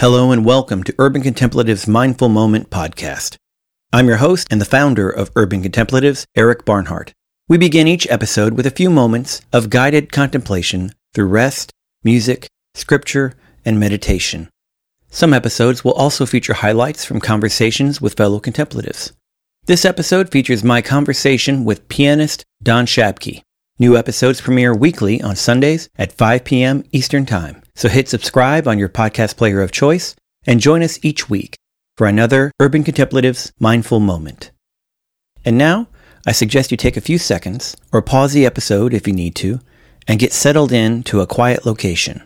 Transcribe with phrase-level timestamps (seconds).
[0.00, 3.38] Hello and welcome to Urban Contemplatives Mindful Moment podcast.
[3.94, 7.14] I'm your host and the founder of Urban Contemplatives, Eric Barnhart.
[7.48, 11.72] We begin each episode with a few moments of guided contemplation through rest,
[12.04, 13.32] music, scripture,
[13.64, 14.50] and meditation.
[15.08, 19.14] Some episodes will also feature highlights from conversations with fellow contemplatives.
[19.64, 23.40] This episode features my conversation with pianist Don Shabkie.
[23.78, 26.84] New episodes premiere weekly on Sundays at 5 p.m.
[26.92, 27.62] Eastern Time.
[27.76, 30.16] So hit subscribe on your podcast player of choice
[30.46, 31.56] and join us each week
[31.98, 34.50] for another Urban Contemplatives Mindful Moment.
[35.44, 35.88] And now,
[36.26, 39.60] I suggest you take a few seconds, or pause the episode if you need to,
[40.08, 42.22] and get settled in to a quiet location.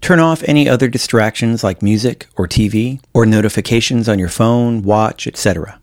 [0.00, 5.26] Turn off any other distractions like music or TV or notifications on your phone, watch,
[5.26, 5.80] etc.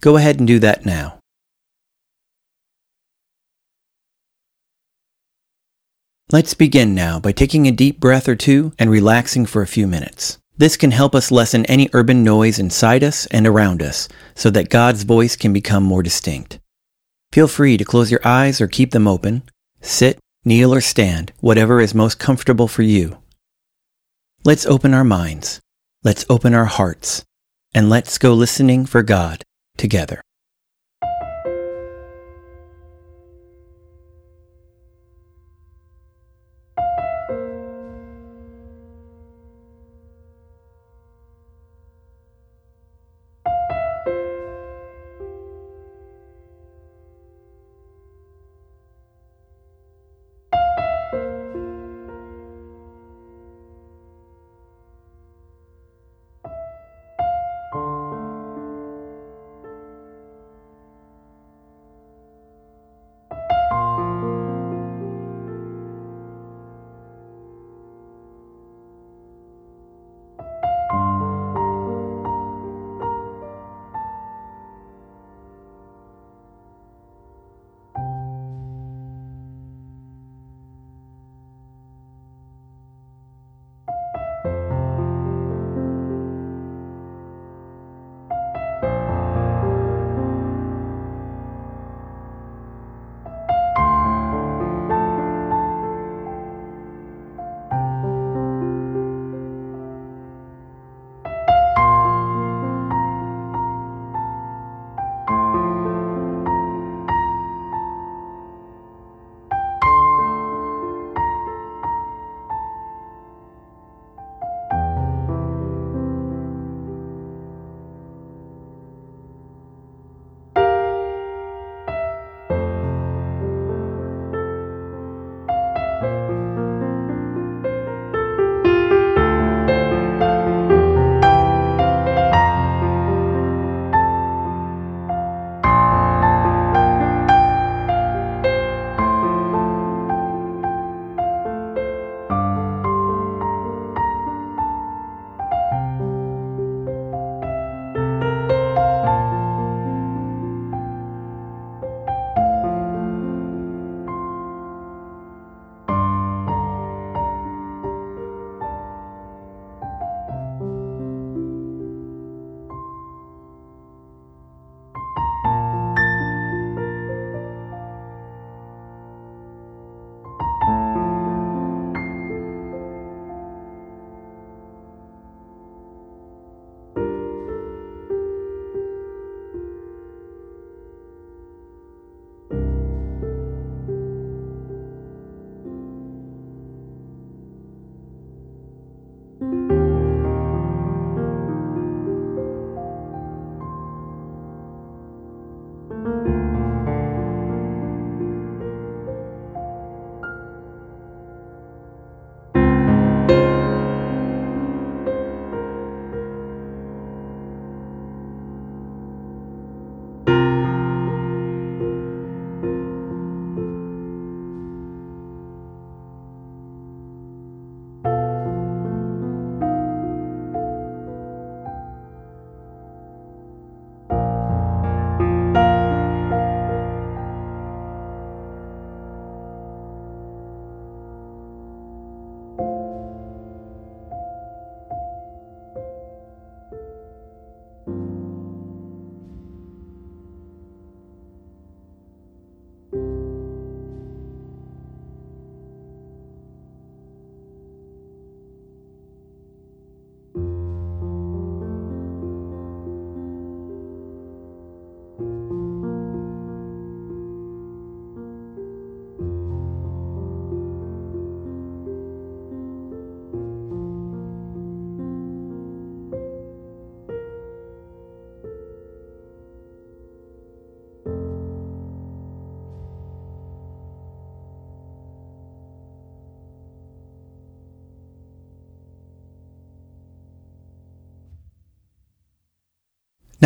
[0.00, 1.17] Go ahead and do that now.
[6.30, 9.86] Let's begin now by taking a deep breath or two and relaxing for a few
[9.86, 10.36] minutes.
[10.58, 14.68] This can help us lessen any urban noise inside us and around us so that
[14.68, 16.58] God's voice can become more distinct.
[17.32, 19.40] Feel free to close your eyes or keep them open.
[19.80, 23.16] Sit, kneel, or stand, whatever is most comfortable for you.
[24.44, 25.62] Let's open our minds.
[26.04, 27.24] Let's open our hearts.
[27.72, 29.44] And let's go listening for God
[29.78, 30.20] together.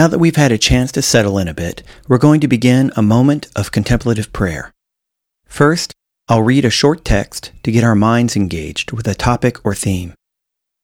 [0.02, 2.90] Now that we've had a chance to settle in a bit, we're going to begin
[2.96, 4.72] a moment of contemplative prayer.
[5.46, 5.94] First,
[6.26, 10.14] I'll read a short text to get our minds engaged with a topic or theme.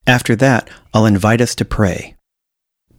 [0.07, 2.15] After that, I'll invite us to pray.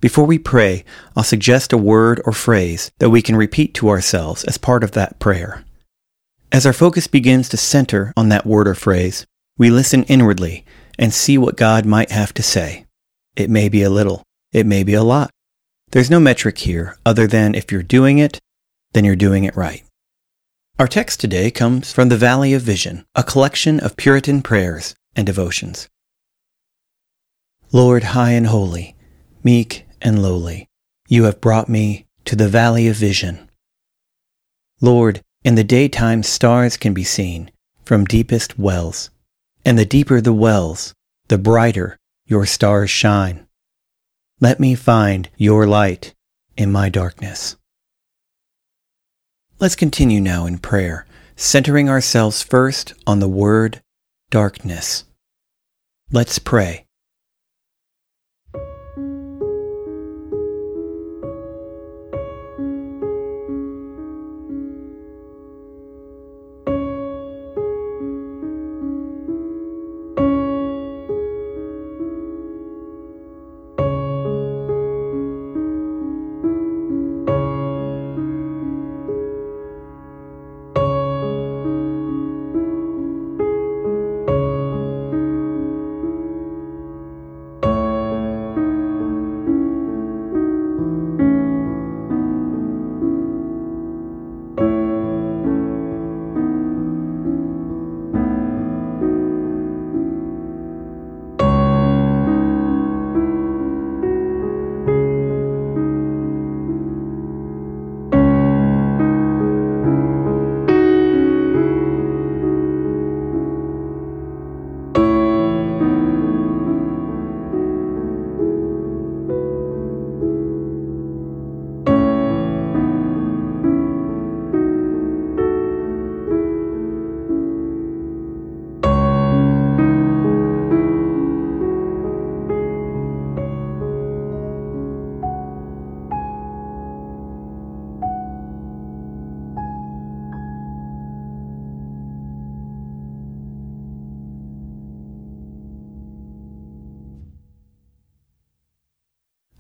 [0.02, 0.84] Before we pray,
[1.16, 4.92] I'll suggest a word or phrase that we can repeat to ourselves as part of
[4.92, 5.64] that prayer.
[6.52, 9.26] As our focus begins to center on that word or phrase,
[9.58, 10.66] we listen inwardly
[10.98, 12.88] and see what God might have to say.
[13.38, 15.32] It may be a little, it may be a lot.
[15.92, 18.40] There's no metric here other than if you're doing it,
[18.94, 19.84] then you're doing it right.
[20.78, 25.26] Our text today comes from the Valley of Vision, a collection of Puritan prayers and
[25.26, 25.90] devotions.
[27.72, 28.96] Lord high and holy,
[29.44, 30.68] meek and lowly,
[31.08, 33.50] you have brought me to the Valley of Vision.
[34.82, 37.50] Lord, in the daytime stars can be seen
[37.84, 39.10] from deepest wells,
[39.66, 40.94] and the deeper the wells,
[41.30, 41.98] the brighter
[42.28, 43.48] your stars shine.
[44.42, 46.14] Let me find your light
[46.56, 47.58] in my darkness.
[49.60, 51.06] Let's continue now in prayer,
[51.36, 53.82] centering ourselves first on the word
[54.30, 55.04] darkness.
[56.12, 56.86] Let's pray.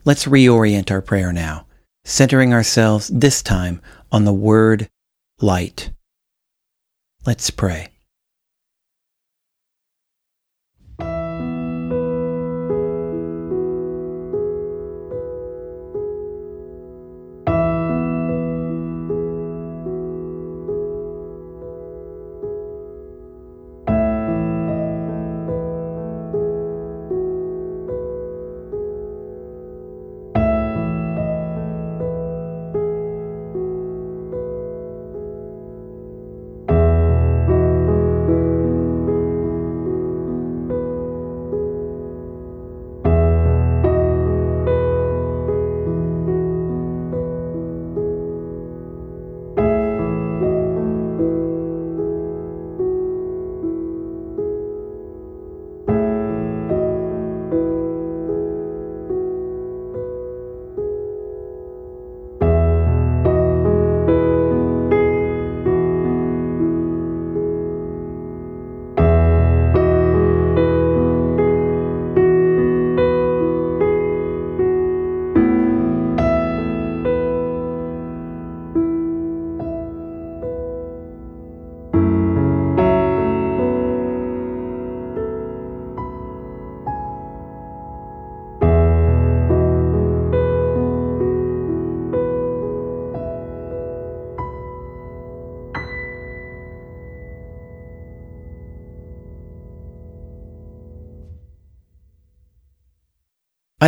[0.09, 1.67] Let's reorient our prayer now,
[2.03, 3.79] centering ourselves this time
[4.11, 4.89] on the word
[5.39, 5.91] light.
[7.27, 7.98] Let's pray.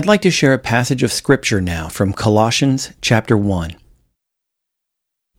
[0.01, 3.75] I'd like to share a passage of scripture now from Colossians chapter 1.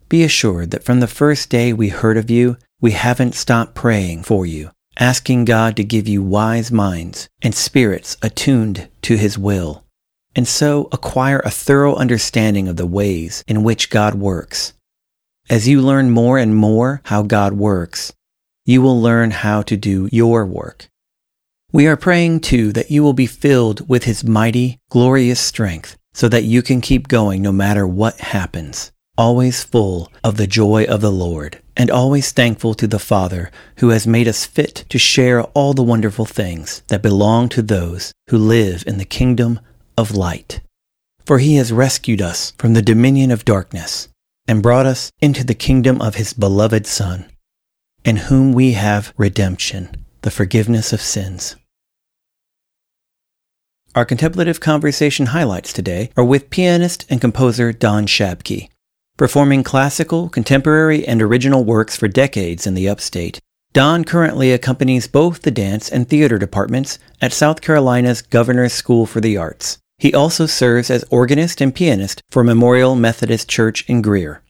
[0.09, 4.23] Be assured that from the first day we heard of you, we haven't stopped praying
[4.23, 9.85] for you, asking God to give you wise minds and spirits attuned to his will,
[10.37, 14.75] and so acquire a thorough understanding of the ways in which God works.
[15.51, 18.13] As you learn more and more how God works,
[18.65, 20.89] you will learn how to do your work
[21.73, 26.29] we are praying too that you will be filled with his mighty, glorious strength so
[26.29, 31.01] that you can keep going no matter what happens, always full of the joy of
[31.01, 35.45] the Lord, and always thankful to the Father who has made us fit to share
[35.55, 39.59] all the wonderful things that belong to those who live in the kingdom
[39.97, 40.61] of light.
[41.25, 44.09] For he has rescued us from the dominion of darkness
[44.47, 47.25] and brought us into the kingdom of his beloved Son,
[48.05, 51.57] in whom we have redemption, the forgiveness of sins.
[53.95, 58.71] Our contemplative conversation highlights today are with pianist and composer Don Shabkie.
[59.19, 63.39] Performing classical, contemporary, and original works for decades in the upstate,
[63.75, 69.21] Don currently accompanies both the dance and theater departments at South Carolina's Governor's School for
[69.21, 69.77] the Arts.
[69.99, 74.43] He also serves as organist and pianist for Memorial Methodist Church in Greer.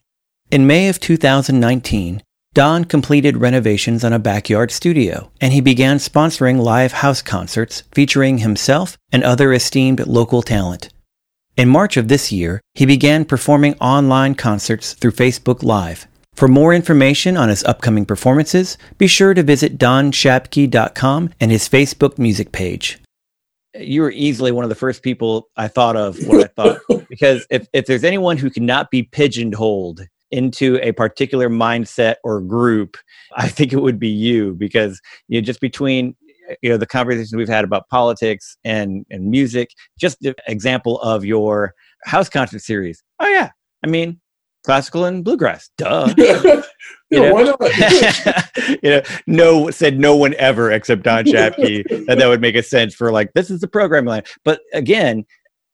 [0.52, 2.22] In May of 2019,
[2.54, 8.38] Don completed renovations on a backyard studio, and he began sponsoring live house concerts featuring
[8.38, 10.90] himself and other esteemed local talent.
[11.56, 16.06] In March of this year, he began performing online concerts through Facebook Live.
[16.34, 22.18] For more information on his upcoming performances, be sure to visit donshabkie.com and his Facebook
[22.18, 22.98] music page
[23.78, 26.78] you were easily one of the first people I thought of when I thought
[27.08, 32.96] because if, if there's anyone who cannot be pigeonholed into a particular mindset or group,
[33.36, 36.16] I think it would be you because you know, just between
[36.60, 41.24] you know the conversations we've had about politics and and music, just the example of
[41.24, 41.74] your
[42.04, 43.02] house concert series.
[43.20, 43.50] Oh yeah,
[43.84, 44.20] I mean
[44.64, 45.70] classical and bluegrass.
[45.76, 46.12] Duh.
[47.10, 47.58] you know, why not?
[48.82, 52.62] you know, no said no one ever except Don Shabkie that that would make a
[52.62, 54.22] sense for like this is the program line.
[54.44, 55.24] But again,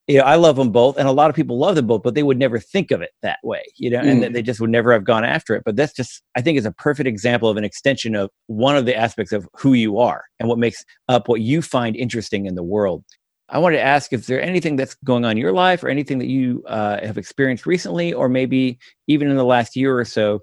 [0.08, 2.14] you know, I love them both, and a lot of people love them both, but
[2.14, 4.24] they would never think of it that way, you know, mm.
[4.24, 5.62] and they just would never have gone after it.
[5.66, 8.86] But that's just, I think, is a perfect example of an extension of one of
[8.86, 12.54] the aspects of who you are and what makes up what you find interesting in
[12.54, 13.04] the world.
[13.50, 16.18] I wanted to ask if there anything that's going on in your life or anything
[16.18, 20.40] that you uh, have experienced recently, or maybe even in the last year or so,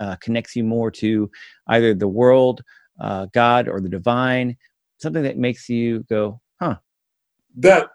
[0.00, 1.30] uh, connects you more to
[1.68, 2.62] either the world,
[3.00, 4.56] uh, God, or the divine,
[4.98, 6.76] something that makes you go, huh.
[7.56, 7.88] That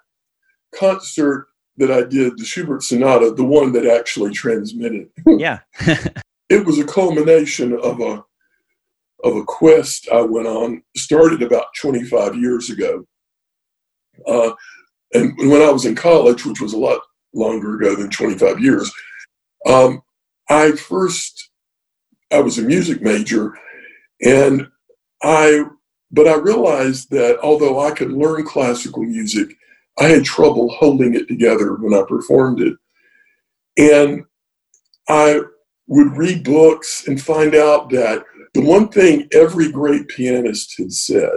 [0.78, 5.10] concert that I did, the Schubert Sonata, the one that actually transmitted.
[5.26, 5.60] yeah.
[6.50, 8.24] it was a culmination of a
[9.24, 13.06] of a quest I went on, started about 25 years ago
[14.28, 14.52] uh,
[15.14, 17.00] and when I was in college, which was a lot
[17.34, 18.92] longer ago than 25 years,
[19.68, 20.02] um,
[20.50, 21.50] I first,
[22.32, 23.58] I was a music major
[24.22, 24.68] and
[25.22, 25.64] I,
[26.12, 29.56] but I realized that although I could learn classical music,
[30.00, 32.76] I had trouble holding it together when I performed it.
[33.78, 34.24] And
[35.08, 35.42] I
[35.88, 38.24] would read books and find out that
[38.54, 41.32] the one thing every great pianist had said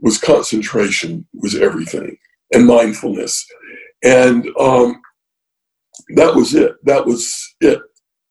[0.00, 2.16] was concentration was everything
[2.52, 3.44] and mindfulness.
[4.04, 5.00] And um,
[6.14, 6.76] that was it.
[6.84, 7.80] That was it.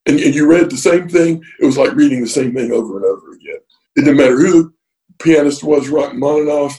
[0.08, 1.44] And, and, you read the same thing?
[1.60, 3.60] It was like reading the same thing over and over again.
[3.96, 4.74] It didn't matter who the
[5.18, 6.78] pianist was rachmaninoff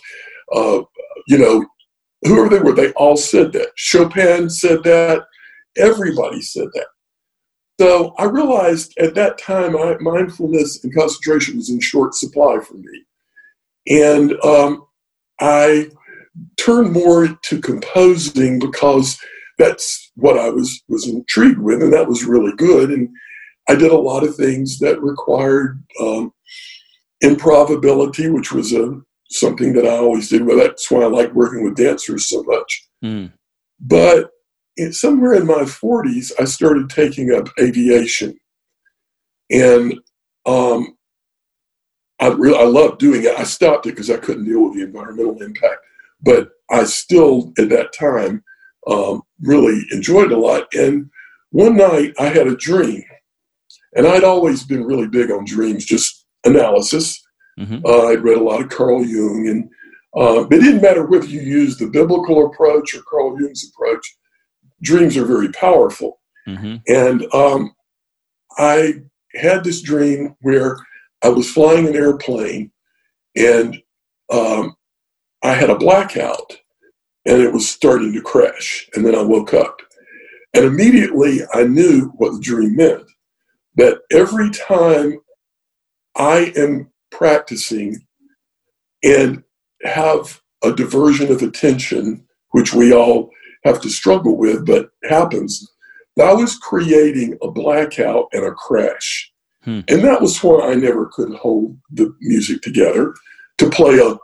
[0.54, 0.80] uh,
[1.26, 1.64] you know
[2.22, 3.70] whoever they were they all said that.
[3.76, 5.24] Chopin said that.
[5.76, 6.86] Everybody said that.
[7.78, 12.74] So i realized at that time I, mindfulness and concentration was in short supply for
[12.74, 13.04] me.
[13.88, 14.86] And um,
[15.40, 15.90] I
[16.56, 19.18] turned more to composing because
[19.58, 22.90] that's what I was was intrigued with, and that was really good.
[22.90, 23.08] And
[23.68, 26.32] I did a lot of things that required um,
[27.20, 30.44] improbability, which was a something that I always did.
[30.44, 32.88] Well, that's why I like working with dancers so much.
[33.04, 33.32] Mm.
[33.80, 34.30] But
[34.76, 38.38] in, somewhere in my 40s, I started taking up aviation,
[39.50, 39.94] and
[40.46, 40.96] um,
[42.20, 43.38] I really I loved doing it.
[43.38, 45.80] I stopped it because I couldn't deal with the environmental impact,
[46.22, 48.42] but I still at that time
[48.86, 50.66] um, really enjoyed it a lot.
[50.74, 51.10] And
[51.50, 53.02] one night I had a dream,
[53.94, 57.22] and I'd always been really big on dreams, just analysis.
[57.58, 57.84] Mm-hmm.
[57.84, 59.70] Uh, I'd read a lot of Carl Jung, and
[60.16, 64.16] uh, it didn't matter whether you use the biblical approach or Carl Jung's approach.
[64.82, 66.76] Dreams are very powerful, mm-hmm.
[66.86, 67.74] and um,
[68.58, 69.00] I
[69.34, 70.78] had this dream where
[71.22, 72.70] I was flying an airplane
[73.36, 73.76] and
[74.30, 74.76] um,
[75.42, 76.56] I had a blackout
[77.26, 78.88] and it was starting to crash.
[78.94, 79.80] And then I woke up.
[80.54, 83.04] And immediately I knew what the dream meant
[83.74, 85.18] that every time
[86.14, 87.96] I am practicing
[89.02, 89.42] and
[89.82, 93.30] have a diversion of attention, which we all
[93.64, 95.70] have to struggle with, but happens,
[96.20, 99.32] I was creating a blackout and a crash.
[99.62, 99.80] Hmm.
[99.88, 103.14] And that was why I never could hold the music together
[103.58, 104.16] to play a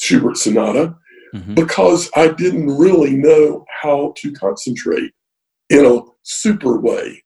[0.00, 0.96] Schubert sonata
[1.34, 1.54] mm-hmm.
[1.54, 5.12] because I didn't really know how to concentrate
[5.68, 7.22] in a super way.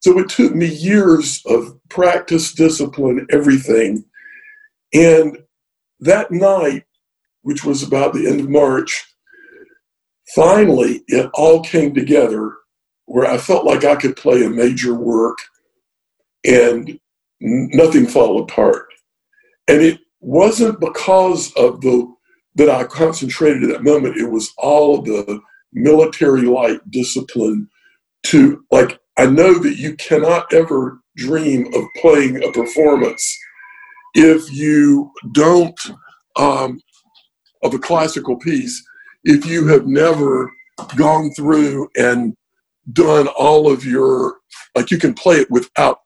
[0.00, 4.04] So it took me years of practice, discipline, everything.
[4.94, 5.38] And
[6.00, 6.84] that night,
[7.42, 9.04] which was about the end of March,
[10.34, 12.54] finally it all came together
[13.06, 15.38] where I felt like I could play a major work
[16.44, 16.98] and
[17.40, 18.86] nothing fall apart.
[19.66, 22.12] And it wasn't because of the
[22.54, 24.16] that I concentrated at that moment.
[24.16, 25.40] It was all the
[25.72, 27.68] military like discipline
[28.24, 33.36] to like I know that you cannot ever dream of playing a performance
[34.14, 35.78] if you don't
[36.36, 36.80] um,
[37.62, 38.82] of a classical piece
[39.24, 40.50] if you have never
[40.96, 42.34] gone through and
[42.92, 44.36] done all of your
[44.76, 45.98] like you can play it without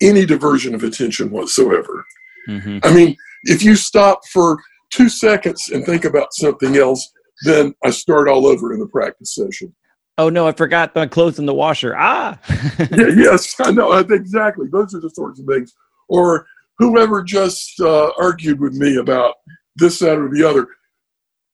[0.00, 2.04] any diversion of attention whatsoever
[2.48, 2.78] Mm-hmm.
[2.82, 4.58] i mean if you stop for
[4.90, 7.08] two seconds and think about something else
[7.44, 9.72] then i start all over in the practice session
[10.18, 11.94] Oh no, I forgot my clothes in the washer.
[11.96, 12.38] Ah.
[12.90, 14.66] yes i know exactly.
[14.70, 15.74] Those are the sorts of things.
[16.08, 16.46] Or
[16.78, 19.36] whoever just uh, argued with me about
[19.76, 20.66] this that or the other.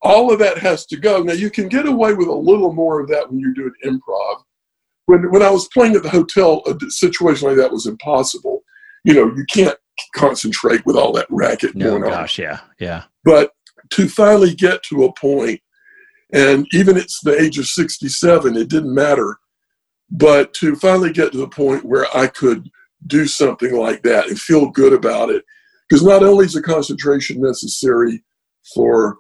[0.03, 1.23] All of that has to go.
[1.23, 4.43] Now you can get away with a little more of that when you're doing improv.
[5.07, 8.63] When when i was playing at the hotel a situation like that was impossible.
[9.05, 9.79] You know you can't
[10.15, 12.11] concentrate with all that racket no, going on.
[12.11, 13.05] gosh, yeah, yeah.
[13.25, 13.53] but
[13.91, 15.61] to finally get to a point
[16.33, 19.39] and even at the age of 67 it didn't matter.
[20.11, 22.69] But to finally get to the point where i could
[23.07, 25.45] do something like that and feel good about it
[25.89, 28.25] because not only is the concentration necessary
[28.75, 29.19] for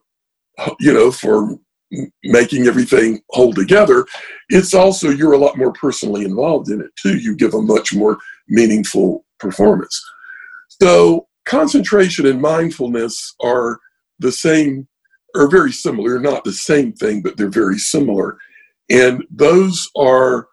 [0.80, 1.56] you know for
[2.24, 4.04] making everything hold together
[4.50, 7.18] it's also you're a lot more personally involved in it too.
[7.18, 10.00] You give a much more meaningful performance.
[10.82, 13.78] So concentration and mindfulness are
[14.18, 14.88] the same
[15.36, 18.38] are very similar not the same thing but they're very similar.
[18.90, 20.48] And those are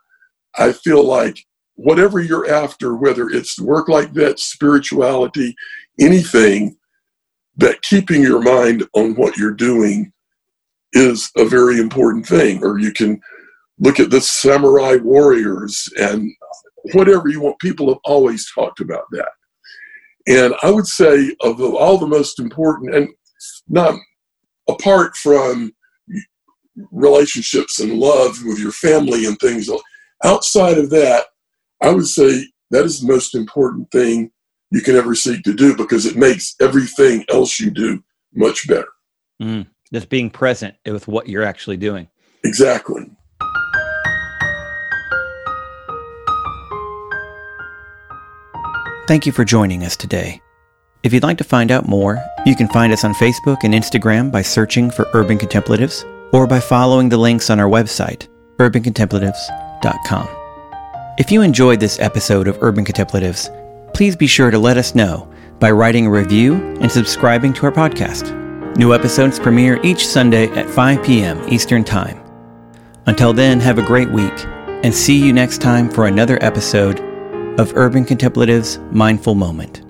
[0.57, 1.37] i feel like
[1.75, 5.55] whatever you're after whether it's work like that spirituality
[5.99, 6.77] anything
[7.57, 10.11] that keeping your mind on what you're doing
[10.93, 12.63] is a very important thing.
[12.63, 13.21] Or you can
[13.79, 16.31] look at the samurai warriors and
[16.93, 17.59] whatever you want.
[17.59, 19.29] People have always talked about that.
[20.27, 23.09] And i would say of all the most important and
[23.67, 23.95] not
[24.67, 25.71] apart from
[26.91, 29.69] relationships and love with your family and things
[30.23, 31.25] outside of that
[31.81, 34.29] i would say that is the most important thing
[34.71, 38.01] you can ever seek to do because it makes everything else you do
[38.33, 38.87] much better
[39.41, 39.67] Mm.
[39.93, 42.07] Just being present with what you're actually doing.
[42.43, 43.09] exactly
[49.07, 50.41] Thank you for joining us today.
[51.05, 54.31] If you'd like to find out more, you can find us on Facebook and Instagram
[54.31, 60.27] by searching for Urban Contemplatives or by following the links on our website, urbancontemplatives.com.
[61.19, 63.51] If you enjoyed this episode of Urban Contemplatives,
[63.93, 67.71] please be sure to let us know by writing a review and subscribing to our
[67.71, 68.35] podcast.
[68.75, 71.39] New episodes premiere each Sunday at 5 p.m.
[71.47, 72.19] Eastern Time.
[73.05, 74.33] Until then, have a great week
[74.83, 76.99] and see you next time for another episode
[77.59, 79.84] of Urban Contemplatives Mindful Moment.